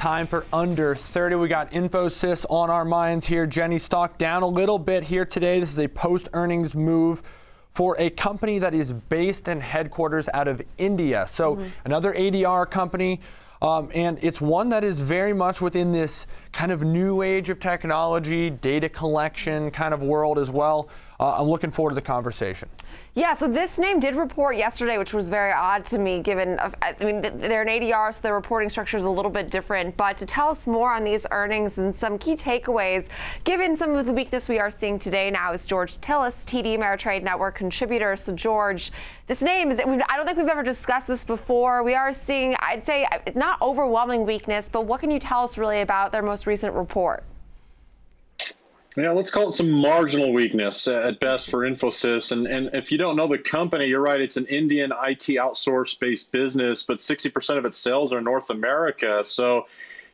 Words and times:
time 0.00 0.26
for 0.26 0.46
Under 0.50 0.94
30. 0.94 1.34
We 1.36 1.48
got 1.48 1.72
Infosys 1.72 2.46
on 2.48 2.70
our 2.70 2.86
minds 2.86 3.26
here. 3.26 3.44
Jenny 3.44 3.78
stock 3.78 4.16
down 4.16 4.42
a 4.42 4.46
little 4.46 4.78
bit 4.78 5.04
here 5.04 5.26
today. 5.26 5.60
This 5.60 5.72
is 5.72 5.78
a 5.78 5.88
post 5.88 6.30
earnings 6.32 6.74
move 6.74 7.22
for 7.74 7.96
a 7.98 8.08
company 8.08 8.58
that 8.60 8.72
is 8.72 8.94
based 8.94 9.46
and 9.46 9.62
headquarters 9.62 10.26
out 10.32 10.48
of 10.48 10.62
India. 10.78 11.26
So 11.28 11.56
mm-hmm. 11.56 11.68
another 11.84 12.14
ADR 12.14 12.70
company. 12.70 13.20
Um, 13.60 13.90
and 13.94 14.18
it's 14.22 14.40
one 14.40 14.70
that 14.70 14.84
is 14.84 14.98
very 15.02 15.34
much 15.34 15.60
within 15.60 15.92
this 15.92 16.26
kind 16.50 16.72
of 16.72 16.82
new 16.82 17.20
age 17.20 17.50
of 17.50 17.60
technology, 17.60 18.48
data 18.48 18.88
collection 18.88 19.70
kind 19.70 19.92
of 19.92 20.02
world 20.02 20.38
as 20.38 20.50
well. 20.50 20.88
Uh, 21.20 21.36
I'm 21.38 21.48
looking 21.48 21.70
forward 21.70 21.90
to 21.90 21.94
the 21.96 22.00
conversation. 22.00 22.66
Yeah, 23.14 23.34
so 23.34 23.46
this 23.46 23.78
name 23.78 24.00
did 24.00 24.16
report 24.16 24.56
yesterday, 24.56 24.96
which 24.96 25.12
was 25.12 25.28
very 25.28 25.52
odd 25.52 25.84
to 25.86 25.98
me, 25.98 26.22
given, 26.22 26.58
uh, 26.58 26.70
I 26.80 27.04
mean, 27.04 27.20
they're 27.20 27.60
an 27.60 27.68
ADR, 27.68 28.14
so 28.14 28.22
their 28.22 28.32
reporting 28.32 28.70
structure 28.70 28.96
is 28.96 29.04
a 29.04 29.10
little 29.10 29.30
bit 29.30 29.50
different. 29.50 29.98
But 29.98 30.16
to 30.16 30.24
tell 30.24 30.48
us 30.48 30.66
more 30.66 30.94
on 30.94 31.04
these 31.04 31.26
earnings 31.30 31.76
and 31.76 31.94
some 31.94 32.16
key 32.16 32.36
takeaways, 32.36 33.08
given 33.44 33.76
some 33.76 33.94
of 33.96 34.06
the 34.06 34.12
weakness 34.14 34.48
we 34.48 34.58
are 34.58 34.70
seeing 34.70 34.98
today 34.98 35.30
now, 35.30 35.52
is 35.52 35.66
George 35.66 35.98
Tsilis, 35.98 36.32
TD 36.46 36.78
Ameritrade 36.78 37.22
Network 37.22 37.54
contributor. 37.54 38.16
So, 38.16 38.32
George, 38.32 38.90
this 39.26 39.42
name 39.42 39.70
is, 39.70 39.78
I 39.78 40.16
don't 40.16 40.24
think 40.24 40.38
we've 40.38 40.48
ever 40.48 40.62
discussed 40.62 41.08
this 41.08 41.24
before. 41.24 41.82
We 41.82 41.94
are 41.94 42.14
seeing, 42.14 42.56
I'd 42.60 42.86
say, 42.86 43.04
uh, 43.04 43.18
not 43.34 43.60
overwhelming 43.60 44.24
weakness, 44.24 44.70
but 44.72 44.86
what 44.86 45.00
can 45.00 45.10
you 45.10 45.18
tell 45.18 45.42
us 45.42 45.58
really 45.58 45.82
about 45.82 46.12
their 46.12 46.22
most 46.22 46.46
recent 46.46 46.74
report? 46.74 47.24
Yeah, 49.00 49.12
let's 49.12 49.30
call 49.30 49.48
it 49.48 49.52
some 49.52 49.70
marginal 49.70 50.30
weakness 50.30 50.86
at 50.86 51.20
best 51.20 51.48
for 51.48 51.60
Infosys. 51.60 52.32
And, 52.32 52.46
and 52.46 52.70
if 52.74 52.92
you 52.92 52.98
don't 52.98 53.16
know 53.16 53.26
the 53.26 53.38
company, 53.38 53.86
you're 53.86 54.00
right, 54.00 54.20
it's 54.20 54.36
an 54.36 54.44
Indian 54.44 54.92
IT 54.92 55.38
outsource 55.38 55.98
based 55.98 56.30
business, 56.32 56.82
but 56.82 56.98
60% 56.98 57.56
of 57.56 57.64
its 57.64 57.78
sales 57.78 58.12
are 58.12 58.20
North 58.20 58.50
America. 58.50 59.22
So 59.24 59.68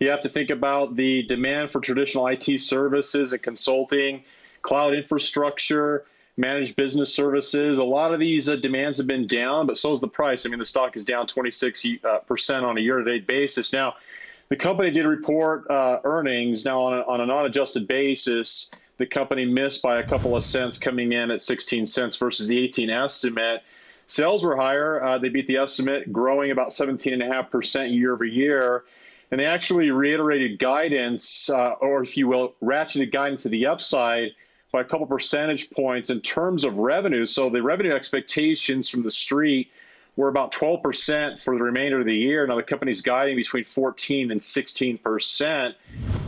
you 0.00 0.10
have 0.10 0.22
to 0.22 0.28
think 0.28 0.50
about 0.50 0.96
the 0.96 1.22
demand 1.22 1.70
for 1.70 1.80
traditional 1.80 2.26
IT 2.26 2.60
services 2.60 3.32
and 3.32 3.40
consulting, 3.40 4.24
cloud 4.62 4.94
infrastructure, 4.94 6.04
managed 6.36 6.74
business 6.74 7.14
services. 7.14 7.78
A 7.78 7.84
lot 7.84 8.12
of 8.12 8.18
these 8.18 8.48
uh, 8.48 8.56
demands 8.56 8.98
have 8.98 9.06
been 9.06 9.28
down, 9.28 9.68
but 9.68 9.78
so 9.78 9.92
is 9.92 10.00
the 10.00 10.08
price. 10.08 10.44
I 10.44 10.48
mean, 10.48 10.58
the 10.58 10.64
stock 10.64 10.96
is 10.96 11.04
down 11.04 11.28
26% 11.28 12.00
uh, 12.04 12.66
on 12.66 12.78
a 12.78 12.80
year 12.80 12.98
to 12.98 13.04
date 13.04 13.28
basis. 13.28 13.72
Now, 13.72 13.94
the 14.48 14.56
company 14.56 14.90
did 14.90 15.06
report 15.06 15.70
uh, 15.70 16.00
earnings. 16.04 16.64
Now, 16.64 16.82
on, 16.82 16.98
a, 16.98 17.02
on 17.02 17.20
a 17.20 17.26
non-adjusted 17.26 17.88
basis, 17.88 18.70
the 18.98 19.06
company 19.06 19.44
missed 19.44 19.82
by 19.82 19.98
a 19.98 20.06
couple 20.06 20.36
of 20.36 20.44
cents, 20.44 20.78
coming 20.78 21.12
in 21.12 21.30
at 21.30 21.42
16 21.42 21.86
cents 21.86 22.16
versus 22.16 22.48
the 22.48 22.58
18 22.58 22.90
estimate. 22.90 23.62
Sales 24.06 24.44
were 24.44 24.56
higher. 24.56 25.02
Uh, 25.02 25.18
they 25.18 25.28
beat 25.28 25.46
the 25.46 25.56
estimate, 25.56 26.12
growing 26.12 26.50
about 26.50 26.68
17.5% 26.68 27.94
year 27.94 28.12
over 28.12 28.24
year. 28.24 28.84
And 29.30 29.40
they 29.40 29.46
actually 29.46 29.90
reiterated 29.90 30.58
guidance, 30.58 31.48
uh, 31.48 31.72
or 31.80 32.02
if 32.02 32.18
you 32.18 32.28
will, 32.28 32.54
ratcheted 32.62 33.10
guidance 33.12 33.44
to 33.44 33.48
the 33.48 33.66
upside 33.66 34.32
by 34.72 34.82
a 34.82 34.84
couple 34.84 35.06
percentage 35.06 35.70
points 35.70 36.10
in 36.10 36.20
terms 36.20 36.64
of 36.64 36.76
revenue. 36.76 37.24
So 37.24 37.48
the 37.48 37.62
revenue 37.62 37.92
expectations 37.92 38.88
from 38.88 39.02
the 39.02 39.10
street 39.10 39.70
we're 40.16 40.28
about 40.28 40.52
12% 40.52 41.40
for 41.40 41.56
the 41.56 41.64
remainder 41.64 42.00
of 42.00 42.06
the 42.06 42.14
year. 42.14 42.46
Now 42.46 42.56
the 42.56 42.62
company's 42.62 43.00
guiding 43.00 43.36
between 43.36 43.64
14 43.64 44.30
and 44.30 44.40
16%. 44.40 45.74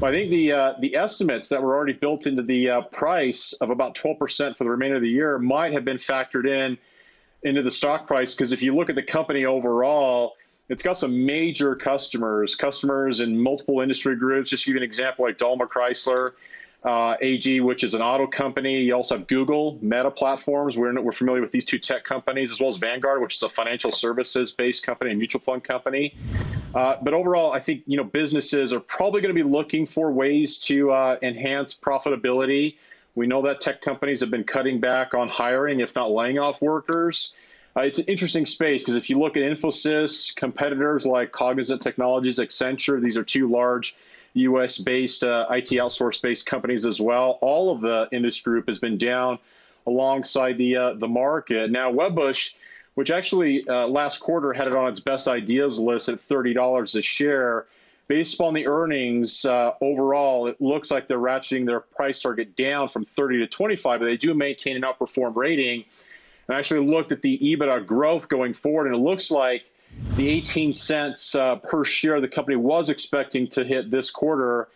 But 0.00 0.14
I 0.14 0.16
think 0.16 0.30
the 0.30 0.52
uh, 0.52 0.74
the 0.80 0.96
estimates 0.96 1.48
that 1.48 1.62
were 1.62 1.76
already 1.76 1.92
built 1.92 2.26
into 2.26 2.42
the 2.42 2.70
uh, 2.70 2.82
price 2.82 3.52
of 3.54 3.70
about 3.70 3.94
12% 3.96 4.56
for 4.56 4.64
the 4.64 4.70
remainder 4.70 4.96
of 4.96 5.02
the 5.02 5.08
year 5.08 5.38
might 5.38 5.72
have 5.72 5.84
been 5.84 5.96
factored 5.96 6.48
in 6.48 6.78
into 7.42 7.62
the 7.62 7.70
stock 7.70 8.06
price 8.06 8.34
because 8.34 8.52
if 8.52 8.62
you 8.62 8.74
look 8.74 8.90
at 8.90 8.96
the 8.96 9.02
company 9.02 9.44
overall, 9.44 10.34
it's 10.68 10.82
got 10.82 10.98
some 10.98 11.24
major 11.24 11.74
customers, 11.74 12.54
customers 12.54 13.20
in 13.20 13.40
multiple 13.40 13.80
industry 13.80 14.16
groups. 14.16 14.50
Just 14.50 14.66
give 14.66 14.74
you 14.74 14.80
an 14.80 14.84
example, 14.84 15.24
like 15.24 15.38
Daimler 15.38 15.66
Chrysler 15.66 16.32
uh, 16.84 17.16
AG, 17.20 17.60
which 17.60 17.82
is 17.82 17.94
an 17.94 18.02
auto 18.02 18.26
company. 18.26 18.82
You 18.82 18.94
also 18.94 19.18
have 19.18 19.26
Google, 19.26 19.78
Meta 19.82 20.10
Platforms. 20.10 20.76
We're, 20.76 21.00
we're 21.00 21.12
familiar 21.12 21.42
with 21.42 21.50
these 21.50 21.64
two 21.64 21.78
tech 21.78 22.04
companies, 22.04 22.52
as 22.52 22.60
well 22.60 22.68
as 22.68 22.76
Vanguard, 22.76 23.20
which 23.20 23.36
is 23.36 23.42
a 23.42 23.48
financial 23.48 23.90
services 23.90 24.52
based 24.52 24.86
company, 24.86 25.12
a 25.12 25.14
mutual 25.14 25.40
fund 25.40 25.64
company. 25.64 26.14
Uh, 26.74 26.96
but 27.02 27.14
overall, 27.14 27.52
I 27.52 27.60
think 27.60 27.82
you 27.86 27.96
know 27.96 28.04
businesses 28.04 28.72
are 28.72 28.80
probably 28.80 29.20
going 29.20 29.34
to 29.34 29.42
be 29.42 29.48
looking 29.48 29.86
for 29.86 30.12
ways 30.12 30.58
to 30.60 30.92
uh, 30.92 31.18
enhance 31.22 31.78
profitability. 31.78 32.76
We 33.14 33.26
know 33.26 33.42
that 33.42 33.60
tech 33.60 33.82
companies 33.82 34.20
have 34.20 34.30
been 34.30 34.44
cutting 34.44 34.78
back 34.78 35.14
on 35.14 35.28
hiring, 35.28 35.80
if 35.80 35.96
not 35.96 36.12
laying 36.12 36.38
off 36.38 36.62
workers. 36.62 37.34
Uh, 37.76 37.82
it's 37.82 37.98
an 37.98 38.04
interesting 38.06 38.46
space 38.46 38.82
because 38.82 38.96
if 38.96 39.10
you 39.10 39.18
look 39.18 39.36
at 39.36 39.42
Infosys, 39.42 40.34
competitors 40.34 41.06
like 41.06 41.32
Cognizant 41.32 41.80
Technologies, 41.80 42.38
Accenture, 42.38 43.00
these 43.00 43.16
are 43.16 43.24
two 43.24 43.50
large 43.50 43.96
US 44.34 44.78
based 44.78 45.24
uh, 45.24 45.46
IT 45.50 45.70
outsource 45.70 46.20
based 46.20 46.46
companies 46.46 46.86
as 46.86 47.00
well. 47.00 47.38
All 47.40 47.70
of 47.70 47.80
the 47.80 48.08
industry 48.12 48.52
group 48.52 48.68
has 48.68 48.78
been 48.78 48.98
down 48.98 49.38
alongside 49.86 50.58
the 50.58 50.76
uh, 50.76 50.92
the 50.94 51.08
market. 51.08 51.70
Now, 51.70 51.92
Wedbush, 51.92 52.54
which 52.94 53.10
actually 53.10 53.66
uh, 53.68 53.86
last 53.86 54.18
quarter 54.18 54.52
had 54.52 54.68
it 54.68 54.74
on 54.74 54.88
its 54.88 55.00
best 55.00 55.28
ideas 55.28 55.78
list 55.78 56.08
at 56.08 56.18
$30 56.18 56.96
a 56.96 57.02
share, 57.02 57.66
based 58.08 58.34
upon 58.34 58.54
the 58.54 58.66
earnings 58.66 59.44
uh, 59.44 59.72
overall, 59.80 60.46
it 60.46 60.60
looks 60.60 60.90
like 60.90 61.06
they're 61.06 61.18
ratcheting 61.18 61.66
their 61.66 61.80
price 61.80 62.20
target 62.20 62.56
down 62.56 62.88
from 62.88 63.04
30 63.04 63.38
to 63.38 63.46
25, 63.46 64.00
but 64.00 64.06
they 64.06 64.16
do 64.16 64.34
maintain 64.34 64.76
an 64.76 64.82
outperform 64.82 65.36
rating. 65.36 65.84
And 66.48 66.56
I 66.56 66.58
actually 66.58 66.86
looked 66.86 67.12
at 67.12 67.22
the 67.22 67.38
EBITDA 67.38 67.86
growth 67.86 68.28
going 68.28 68.54
forward, 68.54 68.86
and 68.86 68.96
it 68.96 68.98
looks 68.98 69.30
like 69.30 69.64
the 70.16 70.28
18 70.28 70.72
cents 70.72 71.34
uh, 71.34 71.56
per 71.56 71.84
share 71.84 72.20
the 72.20 72.28
company 72.28 72.56
was 72.56 72.88
expecting 72.88 73.48
to 73.48 73.64
hit 73.64 73.90
this 73.90 74.10
quarter 74.10 74.68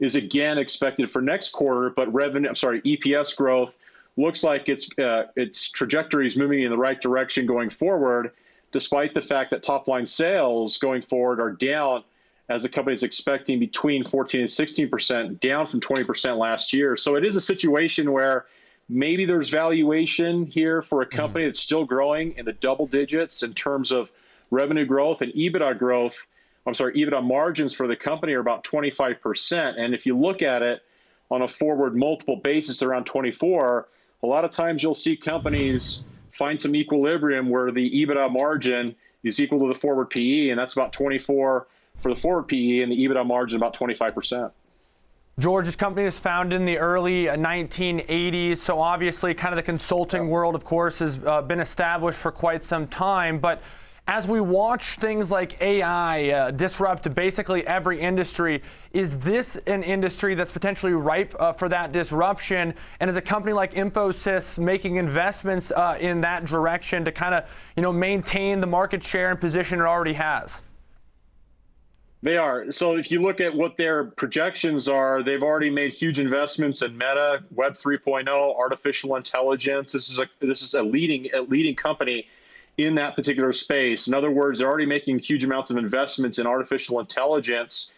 is 0.00 0.14
again 0.14 0.58
expected 0.58 1.10
for 1.10 1.20
next 1.20 1.50
quarter, 1.50 1.90
but 1.90 2.12
revenue, 2.12 2.48
I'm 2.48 2.54
sorry, 2.54 2.80
EPS 2.82 3.36
growth 3.36 3.76
looks 4.16 4.42
like 4.42 4.68
its 4.68 4.90
uh, 4.98 5.24
its 5.36 5.70
trajectory 5.70 6.26
is 6.26 6.36
moving 6.36 6.62
in 6.62 6.70
the 6.70 6.76
right 6.76 7.00
direction 7.00 7.46
going 7.46 7.70
forward, 7.70 8.32
despite 8.72 9.14
the 9.14 9.20
fact 9.20 9.50
that 9.50 9.62
top 9.62 9.88
line 9.88 10.06
sales 10.06 10.78
going 10.78 11.02
forward 11.02 11.40
are 11.40 11.52
down 11.52 12.04
as 12.48 12.62
the 12.62 12.68
company 12.68 12.94
is 12.94 13.02
expecting 13.02 13.58
between 13.58 14.04
14 14.04 14.42
and 14.42 14.50
16 14.50 14.88
percent, 14.88 15.40
down 15.40 15.66
from 15.66 15.80
20 15.80 16.04
percent 16.04 16.36
last 16.36 16.72
year. 16.72 16.96
So 16.96 17.16
it 17.16 17.24
is 17.24 17.36
a 17.36 17.40
situation 17.40 18.12
where 18.12 18.46
maybe 18.88 19.24
there's 19.24 19.50
valuation 19.50 20.46
here 20.46 20.82
for 20.82 21.02
a 21.02 21.06
company 21.06 21.42
mm-hmm. 21.42 21.48
that's 21.48 21.60
still 21.60 21.84
growing 21.84 22.36
in 22.36 22.44
the 22.44 22.52
double 22.52 22.86
digits 22.86 23.42
in 23.42 23.54
terms 23.54 23.92
of 23.92 24.10
revenue 24.50 24.86
growth 24.86 25.22
and 25.22 25.32
EBITDA 25.32 25.78
growth, 25.78 26.26
I'm 26.66 26.74
sorry, 26.74 26.94
EBITDA 26.94 27.22
margins 27.22 27.74
for 27.74 27.86
the 27.86 27.96
company 27.96 28.34
are 28.34 28.40
about 28.40 28.64
25%. 28.64 29.78
And 29.78 29.94
if 29.94 30.06
you 30.06 30.16
look 30.18 30.42
at 30.42 30.62
it 30.62 30.82
on 31.30 31.42
a 31.42 31.48
forward 31.48 31.96
multiple 31.96 32.36
basis 32.36 32.82
around 32.82 33.04
24, 33.04 33.88
a 34.22 34.26
lot 34.26 34.44
of 34.44 34.50
times 34.50 34.82
you'll 34.82 34.94
see 34.94 35.16
companies 35.16 36.04
find 36.30 36.60
some 36.60 36.74
equilibrium 36.74 37.48
where 37.48 37.70
the 37.70 37.90
EBITDA 37.90 38.30
margin 38.30 38.94
is 39.24 39.40
equal 39.40 39.60
to 39.60 39.72
the 39.72 39.78
forward 39.78 40.10
PE, 40.10 40.50
and 40.50 40.58
that's 40.58 40.74
about 40.74 40.92
24 40.92 41.66
for 42.00 42.14
the 42.14 42.20
forward 42.20 42.44
PE, 42.44 42.80
and 42.80 42.92
the 42.92 42.96
EBITDA 42.96 43.26
margin 43.26 43.56
about 43.56 43.74
25%. 43.74 44.50
George's 45.38 45.76
company 45.76 46.04
was 46.04 46.18
founded 46.18 46.60
in 46.60 46.66
the 46.66 46.78
early 46.78 47.26
1980s, 47.26 48.58
so 48.58 48.80
obviously, 48.80 49.34
kind 49.34 49.52
of 49.52 49.56
the 49.56 49.62
consulting 49.62 50.28
world, 50.28 50.56
of 50.56 50.64
course, 50.64 50.98
has 50.98 51.20
uh, 51.24 51.42
been 51.42 51.60
established 51.60 52.18
for 52.18 52.32
quite 52.32 52.64
some 52.64 52.88
time. 52.88 53.38
But 53.38 53.62
as 54.08 54.26
we 54.26 54.40
watch 54.40 54.96
things 54.96 55.30
like 55.30 55.60
AI 55.60 56.30
uh, 56.30 56.50
disrupt 56.50 57.14
basically 57.14 57.66
every 57.66 58.00
industry, 58.00 58.62
is 58.92 59.18
this 59.18 59.56
an 59.66 59.82
industry 59.82 60.34
that's 60.34 60.50
potentially 60.50 60.94
ripe 60.94 61.36
uh, 61.38 61.52
for 61.52 61.68
that 61.68 61.92
disruption? 61.92 62.72
And 63.00 63.10
is 63.10 63.18
a 63.18 63.22
company 63.22 63.52
like 63.52 63.74
Infosys 63.74 64.58
making 64.58 64.96
investments 64.96 65.70
uh, 65.70 65.98
in 66.00 66.22
that 66.22 66.46
direction 66.46 67.04
to 67.04 67.12
kind 67.12 67.34
of, 67.34 67.44
you 67.76 67.82
know, 67.82 67.92
maintain 67.92 68.60
the 68.60 68.66
market 68.66 69.04
share 69.04 69.30
and 69.30 69.38
position 69.38 69.78
it 69.78 69.84
already 69.84 70.14
has? 70.14 70.58
They 72.22 72.38
are. 72.38 72.70
So 72.70 72.96
if 72.96 73.12
you 73.12 73.20
look 73.20 73.40
at 73.42 73.54
what 73.54 73.76
their 73.76 74.04
projections 74.04 74.88
are, 74.88 75.22
they've 75.22 75.42
already 75.42 75.70
made 75.70 75.92
huge 75.92 76.18
investments 76.18 76.80
in 76.80 76.96
Meta, 76.96 77.44
Web 77.54 77.74
3.0, 77.74 78.26
artificial 78.56 79.16
intelligence. 79.16 79.92
This 79.92 80.08
is 80.08 80.18
a 80.18 80.26
this 80.40 80.62
is 80.62 80.74
a 80.74 80.82
leading 80.82 81.28
a 81.32 81.42
leading 81.42 81.76
company 81.76 82.26
in 82.78 82.94
that 82.94 83.16
particular 83.16 83.52
space. 83.52 84.06
In 84.06 84.14
other 84.14 84.30
words, 84.30 84.60
they're 84.60 84.68
already 84.68 84.86
making 84.86 85.18
huge 85.18 85.44
amounts 85.44 85.70
of 85.70 85.76
investments 85.76 86.38
in 86.38 86.46
artificial 86.46 87.00
intelligence, 87.00 87.92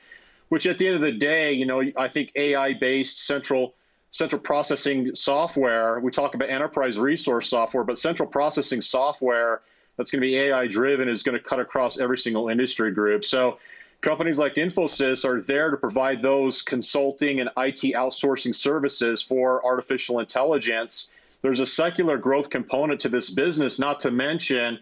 which 0.49 0.67
at 0.67 0.79
the 0.79 0.87
end 0.87 0.97
of 0.97 1.03
the 1.03 1.13
day, 1.13 1.53
you 1.53 1.67
know, 1.67 1.83
I 1.97 2.09
think 2.09 2.33
AI-based 2.35 3.27
central 3.27 3.75
central 4.13 4.43
processing 4.43 5.15
software. 5.15 6.01
We 6.01 6.11
talk 6.11 6.35
about 6.35 6.51
enterprise 6.51 6.99
resource 6.99 7.49
software, 7.49 7.85
but 7.85 7.97
central 7.97 8.29
processing 8.29 8.81
software 8.81 9.61
that's 9.97 10.11
going 10.11 10.21
to 10.21 10.27
be 10.27 10.37
AI 10.37 10.67
driven 10.67 11.09
is 11.09 11.23
going 11.23 11.39
to 11.39 11.45
cut 11.45 11.61
across 11.61 12.01
every 12.01 12.19
single 12.19 12.49
industry 12.49 12.91
group. 12.91 13.23
So 13.23 13.59
companies 14.01 14.37
like 14.37 14.55
Infosys 14.55 15.25
are 15.25 15.41
there 15.41 15.71
to 15.71 15.77
provide 15.77 16.23
those 16.23 16.63
consulting 16.63 17.39
and 17.39 17.51
IT 17.57 17.95
outsourcing 17.95 18.53
services 18.53 19.23
for 19.23 19.65
artificial 19.65 20.19
intelligence 20.19 21.13
there's 21.43 21.61
a 21.61 21.67
secular 21.67 22.19
growth 22.19 22.51
component 22.51 23.01
to 23.01 23.09
this 23.09 23.31
business, 23.31 23.79
not 23.79 24.01
to 24.01 24.11
mention 24.11 24.79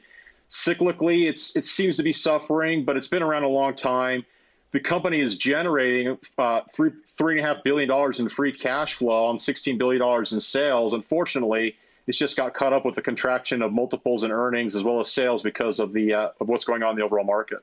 cyclically, 0.51 1.29
it's 1.29 1.57
it 1.57 1.65
seems 1.65 1.97
to 1.99 2.03
be 2.03 2.13
suffering, 2.13 2.85
but 2.85 2.97
it's 2.97 3.09
been 3.09 3.23
around 3.23 3.45
a 3.45 3.49
long 3.49 3.75
time. 3.75 4.25
the 4.71 4.81
company 4.81 5.21
is 5.21 5.39
generating 5.39 6.19
uh, 6.37 6.61
three 6.73 6.91
three 7.07 7.39
and 7.39 7.45
a 7.45 7.55
half 7.55 7.65
billion 7.65 7.89
dollars 7.89 8.21
in 8.21 8.29
free 8.29 8.53
cash 8.53 8.95
flow 8.95 9.27
on 9.27 9.39
16 9.39 9.79
billion 9.79 10.01
dollars 10.01 10.33
in 10.33 10.41
sales. 10.41 10.93
Unfortunately, 10.95 11.77
it's 12.09 12.17
just 12.17 12.39
got 12.39 12.55
caught 12.55 12.73
up 12.73 12.87
with 12.87 12.95
the 12.95 13.03
contraction 13.03 13.61
of 13.61 13.71
multiples 13.71 14.23
and 14.23 14.33
earnings 14.33 14.75
as 14.75 14.83
well 14.83 14.99
as 14.99 15.13
sales 15.13 15.43
because 15.43 15.79
of 15.79 15.93
the 15.93 16.15
uh, 16.15 16.31
of 16.41 16.49
what's 16.49 16.65
going 16.65 16.83
on 16.83 16.91
in 16.93 16.97
the 16.97 17.05
overall 17.05 17.25
market. 17.25 17.59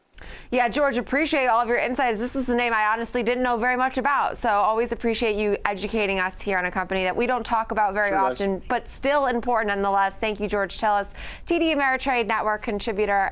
Yeah, 0.52 0.70
George, 0.70 0.98
appreciate 0.98 1.48
all 1.48 1.62
of 1.62 1.68
your 1.68 1.80
insights. 1.80 2.20
This 2.20 2.36
was 2.36 2.46
the 2.46 2.56
name 2.56 2.72
I 2.72 2.86
honestly 2.86 3.24
didn't 3.24 3.44
know 3.44 3.58
very 3.58 3.76
much 3.76 3.98
about, 3.98 4.38
so 4.38 4.50
always 4.50 4.92
appreciate 4.92 5.36
you 5.36 5.58
educating 5.66 6.20
us 6.20 6.40
here 6.40 6.60
on 6.60 6.66
a 6.66 6.72
company 6.72 7.04
that 7.04 7.16
we 7.16 7.26
don't 7.26 7.44
talk 7.44 7.72
about 7.72 7.96
very 7.96 8.10
sure 8.10 8.20
often, 8.20 8.60
does. 8.60 8.68
but 8.70 8.90
still 8.90 9.26
important 9.26 9.70
nonetheless. 9.70 10.14
Thank 10.22 10.40
you, 10.40 10.48
George 10.48 10.78
Tsilis, 10.78 11.08
TD 11.48 11.76
Ameritrade 11.76 12.28
Network 12.28 12.62
contributor. 12.62 13.30